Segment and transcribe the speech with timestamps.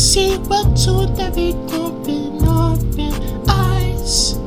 [0.00, 3.12] see to the big open open
[3.50, 4.38] eyes.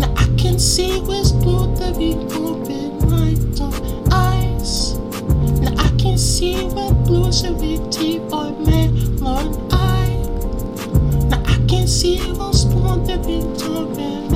[0.00, 1.92] Now I can see what's through the
[2.34, 3.74] open light of
[4.10, 4.96] eyes.
[5.60, 10.16] Now I can see what blues are big teeth or melon eye.
[11.28, 13.20] Now I can see what's through the
[13.68, 14.34] open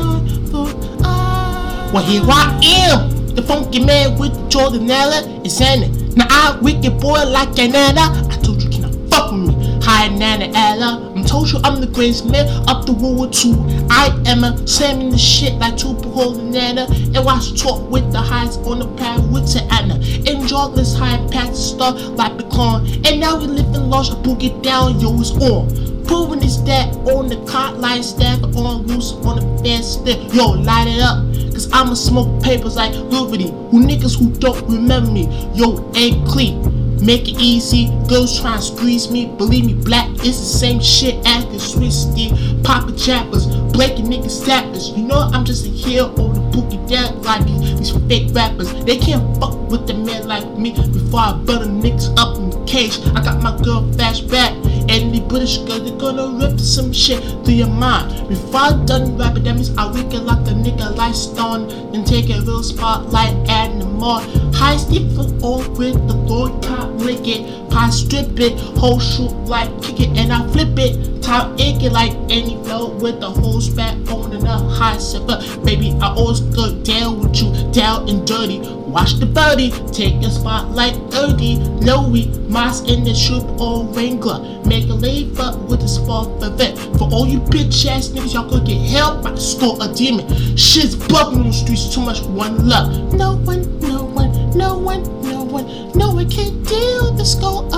[0.55, 1.91] of eye.
[1.95, 6.17] Well here I am, the funky man with the Jordanella is in it.
[6.19, 7.75] Now I wicked boy like an.
[7.75, 9.60] I told you cannot fuck with me.
[9.83, 11.13] Hi Nana Ella.
[11.15, 13.55] I'm told you I'm the greatest man up the world too.
[13.91, 16.87] I am a slamming the shit like holding Nana.
[16.91, 19.97] And watch talk with the highs on the path with Anna.
[20.31, 22.87] Enjoy this high path stuff like the clown.
[23.07, 26.05] And now we living large, book it down, yo, it's on.
[26.05, 30.19] Proving is that on the cot light stack on loose on the fast step.
[30.35, 31.25] Yo, light it up.
[31.53, 33.51] Cause I'ma smoke papers like Liberty.
[33.71, 35.27] Who niggas who don't remember me.
[35.55, 36.80] Yo, ain't clean.
[37.03, 39.27] Make it easy, girls try and squeeze me.
[39.27, 42.31] Believe me, black is the same shit as the Swisty.
[42.63, 44.91] Papa chappers, breaking niggas tappers.
[44.91, 48.73] You know I'm just a hero over the bookie dead like these, fake rappers.
[48.85, 52.65] They can't fuck with a man like me before I butter niggas up in the
[52.67, 52.99] cage.
[53.17, 54.53] I got my girl fast back.
[54.91, 58.29] And the British girl, they gonna rip some shit through your mind.
[58.29, 61.69] Before I done rapping, that means I wicked like a nigga like stone.
[61.93, 64.21] Then take a real spotlight and the more.
[64.55, 67.71] High stick for all with the Lord cop lick it.
[67.71, 71.10] Pie strip it, whole shoot like kick it, and I flip it.
[71.31, 75.39] Ink it like any flow with the whole spat on and a high sipper.
[75.65, 78.59] Baby, I always go down with you, down and dirty.
[78.59, 81.59] Watch the birdie, take a spot like Erdy.
[81.83, 84.61] No we, Moss in the troop or Wrangler.
[84.67, 86.77] Make a lay up with a small event.
[86.99, 90.27] For all you bitch ass niggas, y'all gonna get help by the score a demon.
[90.57, 93.15] Shit's bubbling on the streets, too much one love.
[93.15, 97.73] No one, no one, no one, no one, no one can deal with the skull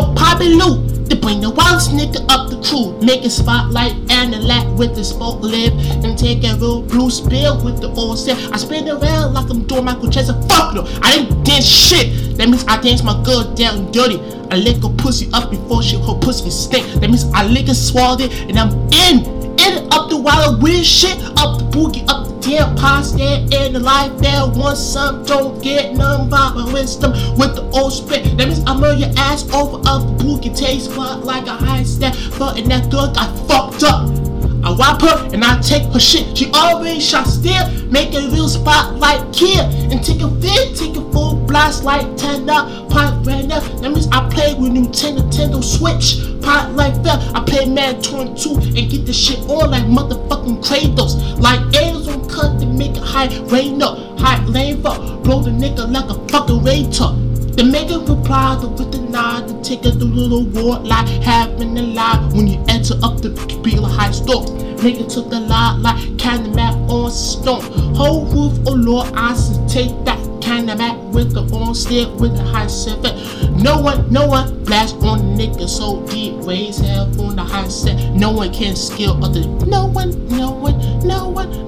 [0.00, 0.86] Lou.
[1.04, 4.94] They bring the wildest nigga up the crew, make a spotlight and a lap with
[4.94, 8.38] the spoke lip, and take a real blue spill with the old set.
[8.52, 10.40] I spin around like I'm doing Michael Jackson.
[10.48, 12.36] Fuck no, I didn't dance shit.
[12.38, 14.18] That means I dance my girl down dirty.
[14.50, 16.86] I lick her pussy up before she her pussy stink.
[17.00, 19.20] That means I lick her swallowed it, and I'm in,
[19.60, 23.80] in up the wild weird shit, up the boogie, up the past there in the
[23.80, 24.46] life there.
[24.46, 28.24] Want some, don't get none by my wisdom with the old spit.
[28.38, 31.84] That means I murder your ass over up the boogie taste but like a high
[31.84, 32.14] step.
[32.38, 34.10] But in that thug got fucked up.
[34.64, 36.36] I wipe her and I take her shit.
[36.36, 39.62] She already shot still, make a real spotlight Kia.
[39.92, 43.60] And take a fit, take a full like Tender, pot right now.
[43.78, 47.20] That means I play with Nintendo, Nintendo Switch, pot like that.
[47.32, 51.38] I play Madden 22 and get the shit on like motherfucking Kratos.
[51.40, 55.50] Like angels on cut to make it high rain up, high lane up, blow the
[55.50, 57.14] nigga like a fucking radar.
[57.54, 61.82] The mega reply the with the nod to take through little war like having a
[61.82, 64.42] lie when you enter up the Kabila high store.
[64.82, 67.62] Make it to the lot like candy map on stone.
[67.94, 69.36] Whole roof of Lord I
[69.68, 73.16] take that candy map with the on stick with the high seven.
[73.62, 77.68] No one, no one blast on the nigga so deep, raise hell on the high
[77.68, 78.12] set.
[78.12, 79.40] No one can skill other.
[79.66, 81.63] No one, no one, no one,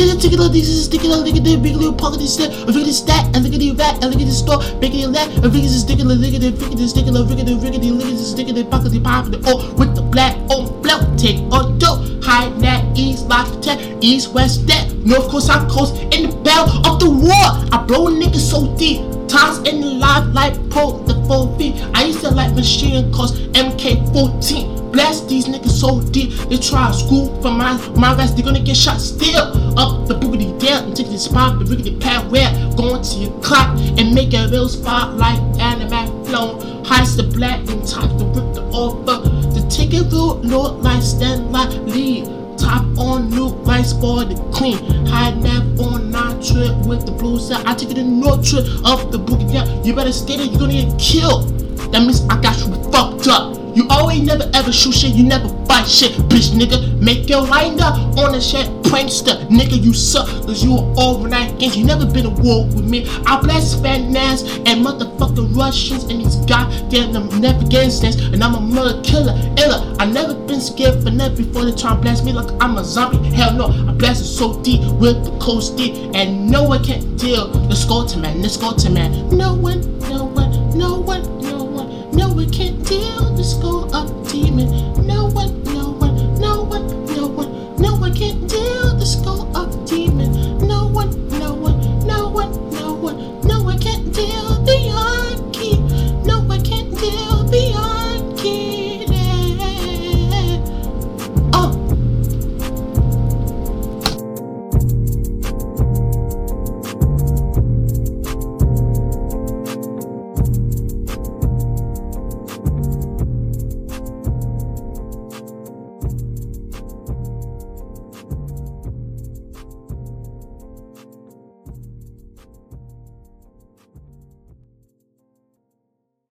[0.00, 2.48] At the ticket of this is out, look at the big little pocket is that,
[2.64, 5.04] look at this that, and look at the rat, and look at the store, making
[5.04, 7.28] it that, and look at this sticking, look at the look at this sticking, look
[7.28, 10.00] at the look at the look at the pocket, the pop, the oh, with the
[10.00, 15.28] black on belt, take on dope, high that east, lock tech, east, west, that, north
[15.28, 17.52] coast, south coast, in the bell of the war.
[17.68, 21.76] I blow a nigga so deep, times in the life like Pro, the 4 feet.
[21.94, 24.92] I used to like machine cause MK14.
[24.92, 28.58] Blast these niggas so deep, they try to school for my my rest, they gonna
[28.58, 29.78] get shot still.
[29.78, 33.40] Up the boogity down and take the spot, the rickety pad where going to your
[33.40, 36.84] clock and make a real spot like anime flown.
[36.84, 39.28] Heist the black and top to rip the offer.
[39.54, 42.39] The ticket road look like stand like lead.
[42.60, 44.76] Top on new rice for the Queen.
[45.06, 47.64] High nap on nine trip with the blue side.
[47.66, 49.82] I take it in no trip up the boogie down.
[49.82, 51.48] You better stay there, you're gonna get killed.
[51.92, 53.56] That means I got you fucked up.
[53.74, 57.00] You always never ever shoot shit, you never fight shit, bitch nigga.
[57.00, 59.46] Make your wind up on the shit, prankster.
[59.48, 61.76] Nigga, you suck, cause you are overnight games.
[61.76, 63.06] You never been a war with me.
[63.26, 68.32] I bless Spaniards and motherfucking Russians and these goddamn Afghanistans.
[68.32, 69.89] And I'm a mother killer, illa.
[70.00, 72.84] I never been scared for nothing before they try to blast me like I'm a
[72.84, 73.18] zombie.
[73.36, 76.16] Hell no, I blasted so deep with the cold steel.
[76.16, 77.48] And no one can deal.
[77.48, 79.28] The Sculptor man, the Sculptor man.
[79.28, 82.16] No one, no one, no one, no one.
[82.16, 84.79] No one can deal the skull up demon.